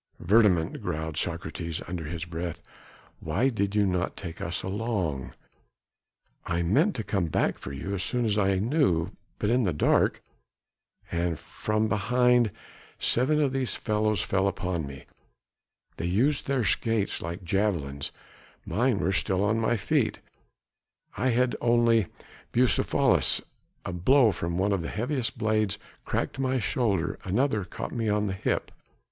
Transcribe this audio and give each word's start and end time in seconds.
"Verdommt!" 0.19 0.81
growled 0.81 1.15
Socrates 1.15 1.79
under 1.87 2.05
his 2.05 2.25
breath. 2.25 2.59
"Why 3.19 3.49
did 3.49 3.75
you 3.75 3.85
not 3.85 4.17
take 4.17 4.41
us 4.41 4.63
along?" 4.63 5.31
"I 6.47 6.63
meant 6.63 6.95
to 6.95 7.03
come 7.03 7.27
back 7.27 7.59
for 7.59 7.71
you, 7.71 7.93
as 7.93 8.01
soon 8.01 8.25
as 8.25 8.35
I 8.39 8.57
knew... 8.57 9.11
but 9.37 9.51
in 9.51 9.61
the 9.61 9.73
dark... 9.73 10.23
and 11.11 11.37
from 11.37 11.87
behind, 11.87 12.49
seven 12.97 13.39
of 13.39 13.53
these 13.53 13.75
fellows 13.75 14.23
fell 14.23 14.47
upon 14.47 14.87
me... 14.87 15.05
they 15.97 16.07
used 16.07 16.47
their 16.47 16.63
skates 16.63 17.21
like 17.21 17.43
javelins... 17.43 18.11
mine 18.65 18.97
were 18.97 19.11
still 19.11 19.43
on 19.43 19.59
my 19.59 19.77
feet... 19.77 20.19
I 21.15 21.29
had 21.29 21.55
only 21.61 22.07
Bucephalus.... 22.51 23.39
A 23.85 23.93
blow 23.93 24.31
from 24.31 24.57
one 24.57 24.71
of 24.73 24.81
the 24.81 24.89
heaviest 24.89 25.37
blades 25.37 25.77
cracked 26.05 26.39
my 26.39 26.57
shoulder, 26.57 27.19
another 27.23 27.63
caught 27.63 27.91
me 27.93 28.09
on 28.09 28.25
the 28.25 28.33
hip. 28.33 28.71